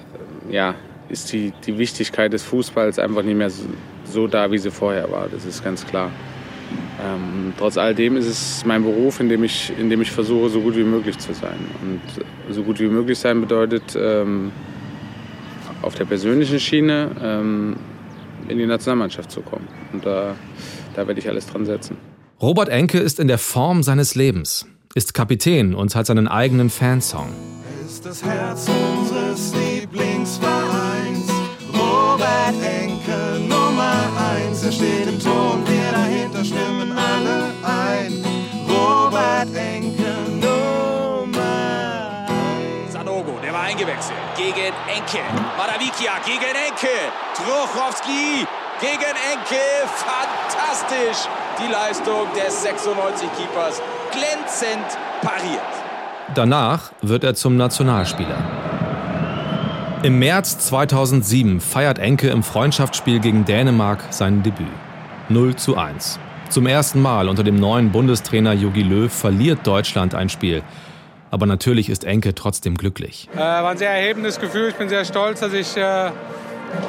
ja, 0.49 0.75
ist 1.09 1.31
die, 1.33 1.53
die 1.65 1.77
Wichtigkeit 1.77 2.33
des 2.33 2.43
Fußballs 2.43 2.99
einfach 2.99 3.23
nicht 3.23 3.37
mehr 3.37 3.49
so, 3.49 3.63
so 4.05 4.27
da, 4.27 4.51
wie 4.51 4.57
sie 4.57 4.71
vorher 4.71 5.11
war. 5.11 5.27
Das 5.29 5.45
ist 5.45 5.63
ganz 5.63 5.85
klar. 5.85 6.11
Ähm, 7.03 7.53
trotz 7.57 7.77
alledem 7.77 8.17
ist 8.17 8.27
es 8.27 8.65
mein 8.65 8.83
Beruf, 8.83 9.19
in 9.19 9.29
dem, 9.29 9.43
ich, 9.43 9.71
in 9.77 9.89
dem 9.89 10.01
ich 10.01 10.11
versuche, 10.11 10.49
so 10.49 10.61
gut 10.61 10.75
wie 10.75 10.83
möglich 10.83 11.17
zu 11.17 11.33
sein. 11.33 11.57
Und 11.81 12.01
so 12.53 12.63
gut 12.63 12.79
wie 12.79 12.87
möglich 12.87 13.19
sein 13.19 13.41
bedeutet, 13.41 13.97
ähm, 13.99 14.51
auf 15.81 15.95
der 15.95 16.05
persönlichen 16.05 16.59
Schiene 16.59 17.11
ähm, 17.21 17.75
in 18.47 18.57
die 18.57 18.65
Nationalmannschaft 18.65 19.31
zu 19.31 19.41
kommen. 19.41 19.67
Und 19.91 20.05
da, 20.05 20.35
da 20.95 21.07
werde 21.07 21.19
ich 21.19 21.27
alles 21.27 21.47
dran 21.47 21.65
setzen. 21.65 21.97
Robert 22.41 22.69
Enke 22.69 22.99
ist 22.99 23.19
in 23.19 23.27
der 23.27 23.37
Form 23.37 23.83
seines 23.83 24.15
Lebens, 24.15 24.65
ist 24.95 25.13
Kapitän 25.13 25.75
und 25.75 25.95
hat 25.95 26.05
seinen 26.05 26.27
eigenen 26.27 26.69
Fansong. 26.69 27.29
Ist 27.85 28.05
das 28.05 28.23
Herz 28.23 28.67
unseres 28.67 29.53
Lieblingsvereins. 29.53 31.29
Robert 31.73 32.55
Enke 32.61 33.39
Nummer 33.47 34.09
eins. 34.35 34.63
Er 34.63 34.71
steht 34.71 35.07
im 35.07 35.19
Tor 35.19 35.53
und 35.53 35.69
wir 35.69 35.91
dahinter 35.91 36.43
stimmen 36.43 36.82
eingewechselt. 43.83 44.17
Gegen 44.37 44.73
Enke. 44.87 45.23
Madavikia 45.57 46.13
gegen 46.25 46.55
Enke. 46.67 46.95
Trochowski 47.35 48.45
gegen 48.79 49.15
Enke. 49.31 49.63
Fantastisch. 49.87 51.27
Die 51.59 51.71
Leistung 51.71 52.27
des 52.33 52.65
96-Keepers. 52.65 53.81
Glänzend 54.11 54.87
pariert. 55.21 55.61
Danach 56.35 56.91
wird 57.01 57.23
er 57.23 57.35
zum 57.35 57.57
Nationalspieler. 57.57 58.37
Im 60.03 60.19
März 60.19 60.57
2007 60.59 61.61
feiert 61.61 61.99
Enke 61.99 62.29
im 62.29 62.43
Freundschaftsspiel 62.43 63.19
gegen 63.19 63.45
Dänemark 63.45 64.03
sein 64.09 64.43
Debüt. 64.43 64.67
0 65.29 65.55
zu 65.55 65.77
1. 65.77 66.19
Zum 66.49 66.67
ersten 66.67 67.01
Mal 67.01 67.29
unter 67.29 67.43
dem 67.43 67.55
neuen 67.55 67.91
Bundestrainer 67.91 68.53
Jogi 68.53 68.83
Löw 68.83 69.11
verliert 69.11 69.65
Deutschland 69.65 70.13
ein 70.13 70.29
Spiel. 70.29 70.61
Aber 71.33 71.47
natürlich 71.47 71.89
ist 71.89 72.03
Enke 72.03 72.35
trotzdem 72.35 72.75
glücklich. 72.75 73.27
Äh, 73.33 73.39
war 73.39 73.71
ein 73.71 73.77
sehr 73.79 73.89
erhebendes 73.89 74.39
Gefühl. 74.39 74.69
Ich 74.69 74.75
bin 74.75 74.87
sehr 74.87 75.03
stolz, 75.03 75.39
dass 75.39 75.51
ich 75.51 75.75
äh, 75.75 76.11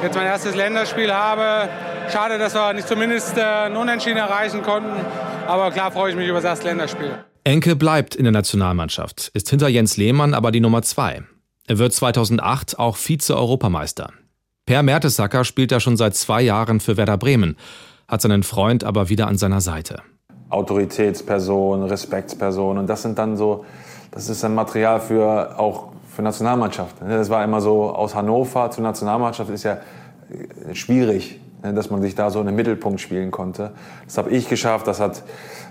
jetzt 0.03 0.13
mein 0.13 0.27
erstes 0.27 0.53
Länderspiel 0.53 1.11
habe. 1.11 1.67
Schade, 2.13 2.37
dass 2.37 2.53
wir 2.53 2.73
nicht 2.73 2.87
zumindest 2.87 3.35
äh, 3.39 3.41
ein 3.41 3.75
Unentschieden 3.75 4.17
erreichen 4.17 4.61
konnten. 4.61 4.91
Aber 5.47 5.71
klar 5.71 5.91
freue 5.91 6.11
ich 6.11 6.15
mich 6.15 6.27
über 6.27 6.35
das 6.35 6.43
erste 6.43 6.67
Länderspiel. 6.67 7.17
Enke 7.43 7.75
bleibt 7.75 8.13
in 8.13 8.23
der 8.25 8.33
Nationalmannschaft, 8.33 9.31
ist 9.33 9.49
hinter 9.49 9.67
Jens 9.67 9.97
Lehmann 9.97 10.35
aber 10.35 10.51
die 10.51 10.61
Nummer 10.61 10.83
zwei. 10.83 11.23
Er 11.65 11.79
wird 11.79 11.93
2008 11.93 12.77
auch 12.77 12.97
Vize-Europameister. 12.97 14.11
Per 14.67 14.83
Mertesacker 14.83 15.43
spielt 15.43 15.71
er 15.71 15.79
schon 15.79 15.97
seit 15.97 16.15
zwei 16.15 16.43
Jahren 16.43 16.79
für 16.81 16.97
Werder 16.97 17.17
Bremen, 17.17 17.57
hat 18.07 18.21
seinen 18.21 18.43
Freund 18.43 18.83
aber 18.83 19.09
wieder 19.09 19.27
an 19.27 19.39
seiner 19.39 19.61
Seite. 19.61 20.03
Autoritätsperson, 20.49 21.81
Respektsperson 21.81 22.77
und 22.77 22.87
das 22.87 23.01
sind 23.01 23.17
dann 23.17 23.37
so, 23.37 23.65
das 24.15 24.29
ist 24.29 24.43
dann 24.43 24.55
Material 24.55 24.99
für 24.99 25.59
auch 25.59 25.89
für 26.09 26.23
Nationalmannschaft. 26.23 26.95
Das 27.07 27.29
war 27.29 27.43
immer 27.43 27.61
so 27.61 27.91
aus 27.91 28.15
Hannover 28.15 28.71
zur 28.71 28.83
Nationalmannschaft 28.83 29.49
ist 29.51 29.63
ja 29.63 29.73
äh, 29.73 30.73
schwierig, 30.73 31.39
ne, 31.61 31.73
dass 31.73 31.91
man 31.91 32.01
sich 32.01 32.15
da 32.15 32.31
so 32.31 32.39
in 32.39 32.47
den 32.47 32.55
Mittelpunkt 32.55 32.99
spielen 32.99 33.29
konnte. 33.29 33.71
Das 34.05 34.17
habe 34.17 34.31
ich 34.31 34.49
geschafft, 34.49 34.87
das 34.87 34.99
hat 34.99 35.23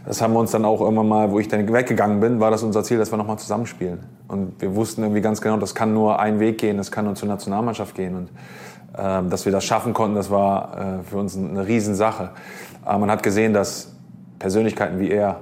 das 0.06 0.20
haben 0.20 0.34
wir 0.34 0.40
uns 0.40 0.50
dann 0.50 0.64
auch 0.64 0.80
irgendwann 0.80 1.08
mal, 1.08 1.30
wo 1.30 1.40
ich 1.40 1.48
dann 1.48 1.72
weggegangen 1.72 2.20
bin, 2.20 2.38
war 2.38 2.50
das 2.50 2.62
unser 2.62 2.82
Ziel, 2.82 2.98
dass 2.98 3.10
wir 3.10 3.16
nochmal 3.16 3.38
zusammenspielen. 3.38 4.00
Und 4.28 4.60
wir 4.60 4.74
wussten 4.74 5.02
irgendwie 5.02 5.22
ganz 5.22 5.40
genau, 5.40 5.56
das 5.56 5.74
kann 5.74 5.94
nur 5.94 6.20
ein 6.20 6.40
Weg 6.40 6.58
gehen, 6.58 6.76
das 6.76 6.92
kann 6.92 7.06
nur 7.06 7.14
zur 7.14 7.28
Nationalmannschaft 7.28 7.94
gehen. 7.94 8.14
Und 8.14 8.28
äh, 8.98 9.28
dass 9.30 9.46
wir 9.46 9.52
das 9.52 9.64
schaffen 9.64 9.94
konnten, 9.94 10.16
das 10.16 10.30
war 10.30 11.00
äh, 11.00 11.04
für 11.04 11.16
uns 11.16 11.36
eine 11.36 11.66
Riesensache. 11.66 12.30
Aber 12.84 12.98
man 12.98 13.10
hat 13.10 13.22
gesehen, 13.22 13.54
dass 13.54 13.92
Persönlichkeiten 14.38 14.98
wie 14.98 15.10
er, 15.10 15.40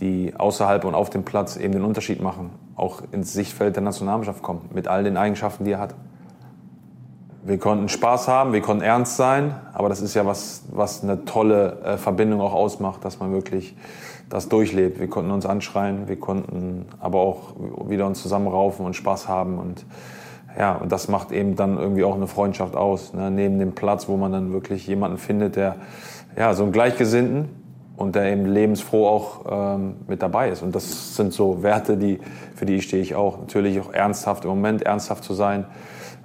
die 0.00 0.34
außerhalb 0.36 0.84
und 0.84 0.94
auf 0.94 1.10
dem 1.10 1.24
Platz 1.24 1.56
eben 1.56 1.72
den 1.72 1.84
Unterschied 1.84 2.20
machen, 2.20 2.50
auch 2.76 3.02
ins 3.12 3.32
Sichtfeld 3.32 3.76
der 3.76 3.82
Nationalmannschaft 3.82 4.42
kommen, 4.42 4.68
mit 4.72 4.88
all 4.88 5.04
den 5.04 5.16
Eigenschaften, 5.16 5.64
die 5.64 5.72
er 5.72 5.78
hat. 5.78 5.94
Wir 7.44 7.58
konnten 7.58 7.88
Spaß 7.88 8.26
haben, 8.28 8.52
wir 8.52 8.62
konnten 8.62 8.82
ernst 8.82 9.16
sein, 9.16 9.54
aber 9.74 9.90
das 9.90 10.00
ist 10.00 10.14
ja 10.14 10.24
was, 10.24 10.64
was 10.70 11.02
eine 11.02 11.26
tolle 11.26 11.78
äh, 11.84 11.96
Verbindung 11.98 12.40
auch 12.40 12.54
ausmacht, 12.54 13.04
dass 13.04 13.20
man 13.20 13.32
wirklich 13.32 13.76
das 14.30 14.48
durchlebt. 14.48 14.98
Wir 14.98 15.08
konnten 15.08 15.30
uns 15.30 15.44
anschreien, 15.44 16.08
wir 16.08 16.18
konnten 16.18 16.86
aber 17.00 17.20
auch 17.20 17.54
wieder 17.86 18.06
uns 18.06 18.22
zusammenraufen 18.22 18.86
und 18.86 18.94
Spaß 18.94 19.28
haben 19.28 19.58
und 19.58 19.84
ja, 20.58 20.76
und 20.76 20.92
das 20.92 21.08
macht 21.08 21.32
eben 21.32 21.56
dann 21.56 21.76
irgendwie 21.76 22.04
auch 22.04 22.14
eine 22.14 22.28
Freundschaft 22.28 22.76
aus. 22.76 23.12
Ne? 23.12 23.30
Neben 23.30 23.58
dem 23.58 23.72
Platz, 23.72 24.08
wo 24.08 24.16
man 24.16 24.30
dann 24.30 24.52
wirklich 24.52 24.86
jemanden 24.86 25.18
findet, 25.18 25.56
der 25.56 25.76
ja 26.36 26.54
so 26.54 26.62
einen 26.62 26.70
Gleichgesinnten 26.70 27.48
und 27.96 28.14
der 28.14 28.32
eben 28.32 28.46
lebensfroh 28.46 29.06
auch 29.06 29.74
ähm, 29.76 29.96
mit 30.06 30.22
dabei 30.22 30.50
ist. 30.50 30.62
Und 30.62 30.74
das 30.74 31.16
sind 31.16 31.32
so 31.32 31.62
Werte, 31.62 31.96
die, 31.96 32.18
für 32.54 32.66
die 32.66 32.80
stehe 32.82 33.02
ich 33.02 33.14
auch. 33.14 33.38
Natürlich 33.38 33.80
auch 33.80 33.92
ernsthaft 33.92 34.44
im 34.44 34.50
Moment, 34.50 34.82
ernsthaft 34.82 35.24
zu 35.24 35.34
sein 35.34 35.66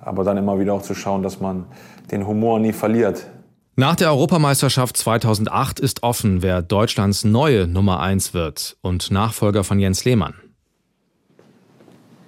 aber 0.01 0.23
dann 0.23 0.37
immer 0.37 0.59
wieder 0.59 0.73
auch 0.73 0.81
zu 0.81 0.93
schauen, 0.95 1.23
dass 1.23 1.39
man 1.39 1.65
den 2.11 2.25
Humor 2.25 2.59
nie 2.59 2.73
verliert. 2.73 3.27
Nach 3.75 3.95
der 3.95 4.09
Europameisterschaft 4.09 4.97
2008 4.97 5.79
ist 5.79 6.03
offen, 6.03 6.41
wer 6.41 6.61
Deutschlands 6.61 7.23
neue 7.23 7.67
Nummer 7.67 8.01
1 8.01 8.33
wird 8.33 8.77
und 8.81 9.09
Nachfolger 9.11 9.63
von 9.63 9.79
Jens 9.79 10.03
Lehmann. 10.03 10.33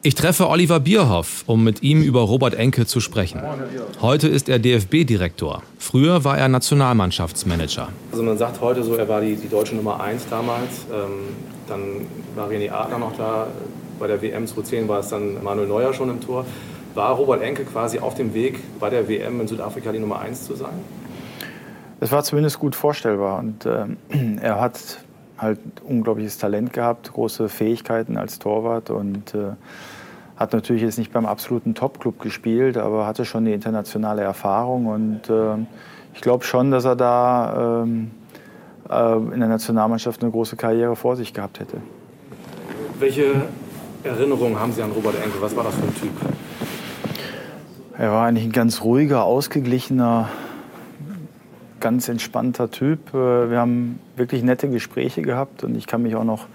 Ich 0.04 0.16
treffe 0.16 0.50
Oliver 0.50 0.80
Bierhoff, 0.80 1.44
um 1.46 1.64
mit 1.64 1.84
ihm 1.84 2.02
über 2.02 2.22
Robert 2.22 2.56
Enke 2.56 2.88
zu 2.88 3.00
sprechen. 3.00 3.40
Heute 4.02 4.28
ist 4.28 4.50
er 4.50 4.58
DFB-Direktor. 4.58 5.62
Früher 5.78 6.24
war 6.24 6.40
er 6.40 6.48
Nationalmannschaftsmanager. 6.48 7.90
Also 8.12 8.24
man 8.24 8.36
sagt 8.36 8.62
heute 8.62 8.84
so, 8.84 8.96
er 8.96 9.08
war 9.08 9.22
die, 9.22 9.36
die 9.36 9.48
deutsche 9.48 9.76
Nummer 9.76 10.02
1 10.02 10.28
damals. 10.28 10.88
Ähm, 10.92 11.36
dann 11.68 11.82
war 12.36 12.50
René 12.50 12.72
Adler 12.72 12.98
noch 12.98 13.16
da. 13.16 13.46
Bei 14.00 14.08
der 14.08 14.20
WM 14.24 14.48
2010 14.48 14.88
war 14.88 15.02
es 15.02 15.10
dann 15.10 15.44
Manuel 15.44 15.68
Neuer 15.68 15.94
schon 15.94 16.10
im 16.10 16.20
Tor. 16.20 16.48
War 16.96 17.12
Robert 17.12 17.44
Enke 17.44 17.64
quasi 17.64 18.00
auf 18.00 18.16
dem 18.16 18.34
Weg, 18.34 18.60
bei 18.80 18.90
der 18.90 19.08
WM 19.08 19.40
in 19.40 19.48
Südafrika 19.48 19.92
die 19.92 20.00
Nummer 20.00 20.20
1 20.20 20.48
zu 20.48 20.56
sein? 20.56 20.74
Es 22.00 22.12
war 22.12 22.24
zumindest 22.24 22.58
gut 22.58 22.76
vorstellbar. 22.76 23.38
Und 23.38 23.68
äh, 23.68 23.86
er 24.42 24.60
hat 24.60 24.98
halt 25.42 25.60
unglaubliches 25.84 26.38
Talent 26.38 26.72
gehabt, 26.74 27.12
große 27.12 27.50
Fähigkeiten 27.50 28.18
als 28.18 28.40
Torwart 28.40 28.90
und 28.90 29.34
äh, 29.34 29.54
hat 30.38 30.54
natürlich 30.54 30.82
jetzt 30.82 30.98
nicht 30.98 31.12
beim 31.12 31.26
absoluten 31.26 31.76
Top-Club 31.76 32.20
gespielt, 32.20 32.78
aber 32.78 33.06
hatte 33.06 33.26
schon 33.26 33.46
die 33.46 33.54
internationale 33.54 34.22
Erfahrung. 34.22 34.88
Und 34.88 35.30
äh, 35.30 35.56
ich 36.14 36.22
glaube 36.22 36.44
schon, 36.44 36.72
dass 36.72 36.86
er 36.86 36.96
da 36.96 37.84
ähm, 37.84 38.12
äh, 38.90 39.16
in 39.16 39.40
der 39.40 39.50
Nationalmannschaft 39.50 40.22
eine 40.22 40.32
große 40.32 40.56
Karriere 40.56 40.96
vor 40.96 41.16
sich 41.16 41.34
gehabt 41.34 41.60
hätte. 41.60 41.78
Welche 43.00 43.44
Erinnerungen 44.04 44.60
haben 44.60 44.72
Sie 44.74 44.82
an 44.82 44.92
Robert 44.92 45.16
Enke? 45.24 45.42
Was 45.42 45.56
war 45.56 45.64
das 45.64 45.76
für 45.76 45.84
ein 45.84 45.96
Typ? 45.96 46.12
Er 47.98 48.12
war 48.12 48.26
eigentlich 48.26 48.46
ein 48.46 48.52
ganz 48.52 48.82
ruhiger, 48.84 49.26
ausgeglichener, 49.26 50.30
ganz 51.82 52.08
entspannter 52.08 52.72
Typ. 52.72 53.14
Äh, 53.14 53.50
wir 53.50 53.60
haben 53.60 54.00
wirklich 54.16 54.44
nette 54.44 54.70
Gespräche 54.70 55.22
gehabt 55.22 55.66
und 55.66 55.76
ich 55.76 55.88
kann 55.88 56.04
mich 56.04 56.16
auch 56.16 56.24
noch 56.24 56.48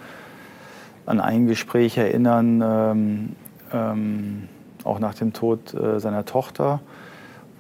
an 1.04 1.20
ein 1.20 1.46
Gespräch 1.46 1.98
erinnern, 1.98 2.62
ähm, 2.64 3.36
ähm, 3.72 4.48
auch 4.84 4.98
nach 4.98 5.14
dem 5.14 5.32
Tod 5.32 5.74
äh, 5.74 6.00
seiner 6.00 6.24
Tochter, 6.24 6.80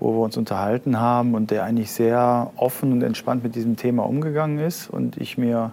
wo 0.00 0.12
wir 0.14 0.20
uns 0.20 0.36
unterhalten 0.36 1.00
haben 1.00 1.34
und 1.34 1.50
der 1.50 1.64
eigentlich 1.64 1.92
sehr 1.92 2.50
offen 2.56 2.92
und 2.92 3.02
entspannt 3.02 3.42
mit 3.42 3.54
diesem 3.54 3.76
Thema 3.76 4.04
umgegangen 4.04 4.58
ist 4.58 4.88
und 4.88 5.16
ich 5.18 5.36
mir 5.36 5.72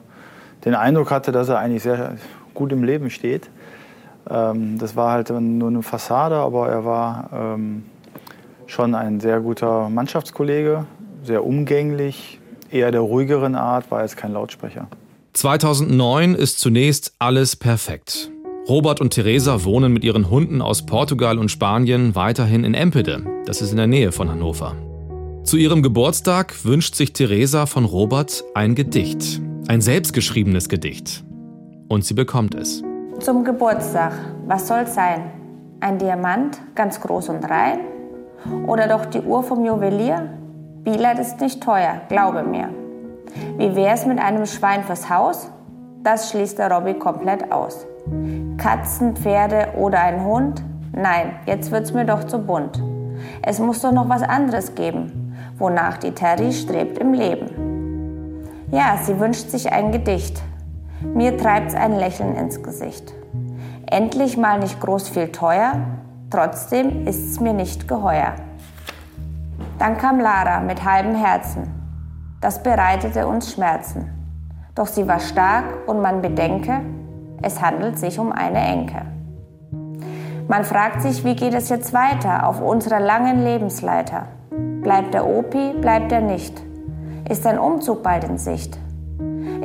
den 0.66 0.76
Eindruck 0.76 1.12
hatte, 1.12 1.32
dass 1.32 1.50
er 1.50 1.60
eigentlich 1.60 1.84
sehr 1.84 2.16
gut 2.54 2.72
im 2.72 2.84
Leben 2.84 3.10
steht. 3.10 3.50
Ähm, 4.30 4.78
das 4.78 4.96
war 4.96 5.12
halt 5.12 5.30
nur 5.30 5.70
eine 5.70 5.84
Fassade, 5.84 6.36
aber 6.36 6.70
er 6.70 6.86
war 6.86 7.30
ähm, 7.34 7.86
schon 8.68 8.96
ein 8.96 9.20
sehr 9.20 9.40
guter 9.40 9.90
Mannschaftskollege, 9.90 10.86
sehr 11.24 11.46
umgänglich, 11.46 12.40
eher 12.70 12.92
der 12.92 13.02
ruhigeren 13.02 13.56
Art, 13.56 13.92
war 13.92 14.02
jetzt 14.02 14.18
kein 14.18 14.34
Lautsprecher. 14.34 14.88
2009 15.34 16.36
ist 16.36 16.60
zunächst 16.60 17.14
alles 17.20 17.56
perfekt. 17.56 18.30
Robert 18.68 19.02
und 19.02 19.12
Theresa 19.12 19.64
wohnen 19.64 19.92
mit 19.92 20.04
ihren 20.04 20.30
Hunden 20.30 20.62
aus 20.62 20.86
Portugal 20.86 21.38
und 21.38 21.50
Spanien 21.50 22.16
weiterhin 22.16 22.64
in 22.64 22.74
Empede, 22.74 23.26
das 23.46 23.62
ist 23.62 23.72
in 23.72 23.78
der 23.78 23.88
Nähe 23.88 24.12
von 24.12 24.30
Hannover. 24.30 24.76
Zu 25.44 25.58
ihrem 25.58 25.84
Geburtstag 25.84 26.64
wünscht 26.64 26.96
sich 26.96 27.12
Theresa 27.12 27.66
von 27.66 27.84
Robert 27.84 28.44
ein 28.54 28.76
Gedicht, 28.76 29.42
ein 29.68 29.82
selbstgeschriebenes 29.82 30.70
Gedicht. 30.70 31.26
Und 31.90 32.06
sie 32.06 32.14
bekommt 32.14 32.56
es. 32.56 32.82
Zum 33.20 33.44
Geburtstag, 33.44 34.14
was 34.48 34.68
soll's 34.68 34.96
sein? 34.96 35.32
Ein 35.82 35.98
Diamant, 35.98 36.62
ganz 36.76 37.02
groß 37.02 37.30
und 37.30 37.44
rein? 37.44 37.80
Oder 38.68 38.88
doch 38.88 39.06
die 39.06 39.20
Uhr 39.20 39.44
vom 39.44 39.66
Juwelier? 39.66 40.30
Billard 40.84 41.18
ist 41.18 41.40
nicht 41.40 41.64
teuer, 41.64 42.02
glaube 42.10 42.44
mir. 42.44 42.68
Wie 43.58 43.74
wär's 43.74 44.06
mit 44.06 44.20
einem 44.20 44.46
Schwein 44.46 44.84
fürs 44.84 45.10
Haus? 45.10 45.50
Das 46.04 46.30
schließt 46.30 46.60
der 46.60 46.70
Robby 46.70 46.96
komplett 46.96 47.54
aus. 47.54 47.86
Katzen, 48.58 49.16
Pferde 49.16 49.70
oder 49.78 50.02
ein 50.02 50.26
Hund? 50.26 50.62
Nein, 50.92 51.36
jetzt 51.46 51.72
wird's 51.72 51.94
mir 51.94 52.04
doch 52.04 52.26
zu 52.26 52.38
bunt. 52.38 52.84
Es 53.42 53.60
muss 53.60 53.80
doch 53.80 53.94
noch 53.94 54.10
was 54.10 54.24
anderes 54.24 54.76
geben, 54.76 55.34
wonach 55.58 55.98
die 56.00 56.12
Terry 56.12 56.52
strebt 56.52 56.98
im 56.98 57.14
Leben. 57.14 58.44
Ja, 58.70 58.98
sie 59.02 59.18
wünscht 59.22 59.52
sich 59.52 59.72
ein 59.72 59.94
Gedicht. 59.94 60.42
Mir 61.02 61.38
treibt's 61.38 61.76
ein 61.76 61.98
Lächeln 61.98 62.36
ins 62.36 62.62
Gesicht. 62.62 63.14
Endlich 63.90 64.36
mal 64.36 64.60
nicht 64.60 64.82
groß 64.82 65.08
viel 65.08 65.30
teuer, 65.30 65.76
trotzdem 66.30 67.08
ist's 67.08 67.40
mir 67.40 67.54
nicht 67.54 67.88
geheuer. 67.88 68.34
Dann 69.84 69.98
kam 69.98 70.22
Lara 70.22 70.62
mit 70.62 70.86
halbem 70.86 71.14
Herzen. 71.14 71.70
Das 72.40 72.64
bereitete 72.64 73.28
uns 73.28 73.52
Schmerzen. 73.52 74.08
Doch 74.76 74.88
sie 74.88 75.10
war 75.10 75.20
stark 75.20 75.66
und 75.88 76.02
man 76.02 76.22
bedenke, 76.22 76.80
es 77.42 77.62
handelt 77.62 78.00
sich 78.00 78.18
um 78.18 78.32
eine 78.32 78.60
Enke. 78.60 79.02
Man 80.48 80.64
fragt 80.64 81.02
sich, 81.02 81.26
wie 81.26 81.36
geht 81.36 81.54
es 81.54 81.68
jetzt 81.68 81.94
weiter 81.94 82.48
auf 82.48 82.62
unserer 82.62 83.02
langen 83.02 83.44
Lebensleiter? 83.44 84.28
Bleibt 84.84 85.14
der 85.14 85.28
Opi, 85.28 85.74
bleibt 85.82 86.14
er 86.14 86.22
nicht? 86.22 86.64
Ist 87.28 87.46
ein 87.46 87.60
Umzug 87.60 88.04
bald 88.04 88.24
in 88.24 88.38
Sicht? 88.38 88.80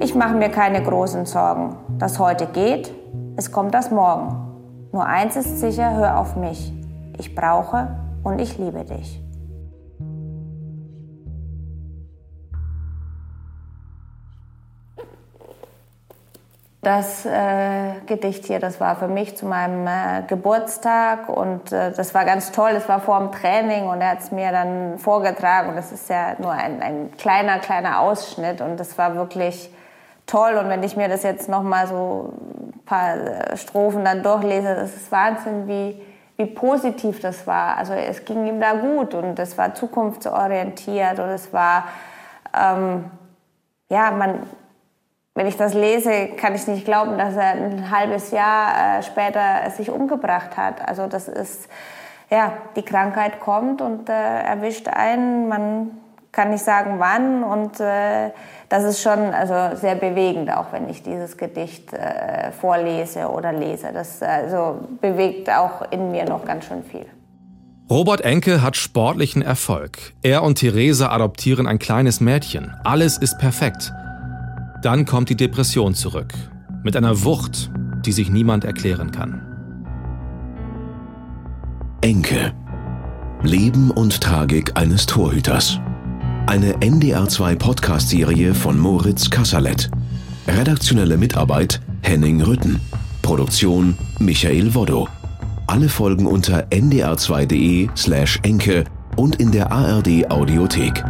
Ich 0.00 0.16
mache 0.16 0.34
mir 0.34 0.48
keine 0.48 0.82
großen 0.82 1.26
Sorgen. 1.26 1.76
Das 1.96 2.18
heute 2.18 2.46
geht, 2.46 2.92
es 3.36 3.52
kommt 3.52 3.72
das 3.72 3.92
morgen. 3.92 4.34
Nur 4.90 5.06
eins 5.06 5.36
ist 5.36 5.60
sicher, 5.60 5.94
hör 5.94 6.18
auf 6.18 6.34
mich. 6.34 6.72
Ich 7.18 7.36
brauche 7.36 7.86
und 8.24 8.40
ich 8.40 8.58
liebe 8.58 8.84
dich. 8.84 9.22
Das 16.88 17.26
äh, 17.26 18.00
Gedicht 18.06 18.46
hier, 18.46 18.60
das 18.60 18.80
war 18.80 18.96
für 18.96 19.08
mich 19.08 19.36
zu 19.36 19.44
meinem 19.44 19.86
äh, 19.86 20.22
Geburtstag 20.26 21.28
und 21.28 21.70
äh, 21.70 21.92
das 21.92 22.14
war 22.14 22.24
ganz 22.24 22.50
toll. 22.50 22.70
Es 22.70 22.88
war 22.88 22.98
vor 22.98 23.18
dem 23.18 23.30
Training 23.30 23.84
und 23.84 24.00
er 24.00 24.12
hat 24.12 24.20
es 24.20 24.32
mir 24.32 24.52
dann 24.52 24.96
vorgetragen 24.96 25.68
und 25.68 25.76
das 25.76 25.92
ist 25.92 26.08
ja 26.08 26.36
nur 26.38 26.50
ein, 26.50 26.80
ein 26.80 27.10
kleiner, 27.18 27.58
kleiner 27.58 28.00
Ausschnitt 28.00 28.62
und 28.62 28.80
das 28.80 28.96
war 28.96 29.14
wirklich 29.16 29.70
toll. 30.24 30.54
Und 30.54 30.70
wenn 30.70 30.82
ich 30.82 30.96
mir 30.96 31.10
das 31.10 31.24
jetzt 31.24 31.50
noch 31.50 31.62
mal 31.62 31.86
so 31.86 32.32
ein 32.58 32.80
paar 32.86 33.16
äh, 33.18 33.56
Strophen 33.58 34.02
dann 34.02 34.22
durchlese, 34.22 34.74
das 34.74 34.96
ist 34.96 35.12
Wahnsinn, 35.12 35.68
wie, 35.68 36.00
wie 36.38 36.46
positiv 36.46 37.20
das 37.20 37.46
war. 37.46 37.76
Also 37.76 37.92
es 37.92 38.24
ging 38.24 38.46
ihm 38.46 38.62
da 38.62 38.72
gut 38.72 39.12
und 39.12 39.38
es 39.38 39.58
war 39.58 39.74
zukunftsorientiert 39.74 41.18
und 41.18 41.28
es 41.28 41.52
war, 41.52 41.84
ähm, 42.58 43.10
ja, 43.90 44.10
man 44.10 44.38
wenn 45.38 45.46
ich 45.46 45.56
das 45.56 45.72
lese, 45.72 46.30
kann 46.36 46.56
ich 46.56 46.66
nicht 46.66 46.84
glauben, 46.84 47.16
dass 47.16 47.36
er 47.36 47.52
ein 47.52 47.92
halbes 47.92 48.32
Jahr 48.32 48.98
äh, 48.98 49.02
später 49.04 49.70
sich 49.70 49.88
umgebracht 49.88 50.56
hat. 50.56 50.86
Also 50.86 51.06
das 51.06 51.28
ist, 51.28 51.68
ja, 52.28 52.54
die 52.74 52.82
Krankheit 52.82 53.38
kommt 53.38 53.80
und 53.80 54.08
äh, 54.08 54.12
erwischt 54.12 54.88
einen. 54.88 55.46
Man 55.46 55.92
kann 56.32 56.50
nicht 56.50 56.64
sagen, 56.64 56.96
wann. 56.98 57.44
Und 57.44 57.78
äh, 57.78 58.30
das 58.68 58.82
ist 58.82 59.00
schon 59.00 59.32
also 59.32 59.76
sehr 59.76 59.94
bewegend, 59.94 60.50
auch 60.52 60.72
wenn 60.72 60.88
ich 60.88 61.04
dieses 61.04 61.36
Gedicht 61.36 61.92
äh, 61.92 62.50
vorlese 62.50 63.28
oder 63.28 63.52
lese. 63.52 63.90
Das 63.94 64.20
also, 64.20 64.88
bewegt 65.00 65.48
auch 65.50 65.92
in 65.92 66.10
mir 66.10 66.24
noch 66.24 66.44
ganz 66.46 66.64
schön 66.64 66.82
viel. 66.82 67.06
Robert 67.88 68.22
Enke 68.22 68.60
hat 68.60 68.76
sportlichen 68.76 69.42
Erfolg. 69.42 69.98
Er 70.20 70.42
und 70.42 70.56
Theresa 70.56 71.10
adoptieren 71.10 71.68
ein 71.68 71.78
kleines 71.78 72.20
Mädchen. 72.20 72.74
Alles 72.82 73.18
ist 73.18 73.38
perfekt. 73.38 73.92
Dann 74.82 75.04
kommt 75.04 75.28
die 75.28 75.36
Depression 75.36 75.94
zurück. 75.94 76.32
Mit 76.84 76.96
einer 76.96 77.24
Wucht, 77.24 77.70
die 78.06 78.12
sich 78.12 78.30
niemand 78.30 78.64
erklären 78.64 79.10
kann. 79.10 79.42
Enke. 82.00 82.52
Leben 83.42 83.90
und 83.90 84.20
Tragik 84.20 84.76
eines 84.76 85.06
Torhüters. 85.06 85.80
Eine 86.46 86.74
NDR2 86.74 87.56
Podcast-Serie 87.56 88.54
von 88.54 88.78
Moritz 88.78 89.28
Kasserlet. 89.28 89.90
Redaktionelle 90.46 91.16
Mitarbeit 91.16 91.80
Henning 92.02 92.40
Rütten. 92.40 92.80
Produktion 93.22 93.96
Michael 94.20 94.74
Woddo. 94.74 95.08
Alle 95.66 95.88
Folgen 95.88 96.26
unter 96.26 96.68
ndr2.de 96.68 97.88
slash 97.96 98.38
enke 98.44 98.84
und 99.16 99.36
in 99.36 99.50
der 99.50 99.72
ARD 99.72 100.30
Audiothek. 100.30 101.04